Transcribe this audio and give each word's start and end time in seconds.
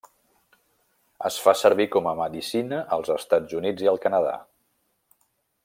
Es 1.29 1.35
fa 1.47 1.53
servir 1.59 1.87
com 1.95 2.09
medicina 2.21 2.79
als 2.97 3.13
Estats 3.17 3.55
Units 3.61 3.87
i 3.87 3.91
al 3.93 4.01
Canadà. 4.07 4.33